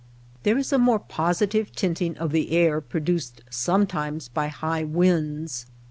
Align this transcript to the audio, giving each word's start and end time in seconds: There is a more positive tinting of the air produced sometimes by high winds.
There 0.41 0.57
is 0.57 0.73
a 0.73 0.79
more 0.79 0.97
positive 0.97 1.71
tinting 1.73 2.17
of 2.17 2.31
the 2.31 2.49
air 2.53 2.81
produced 2.81 3.43
sometimes 3.51 4.29
by 4.29 4.47
high 4.47 4.83
winds. 4.83 5.67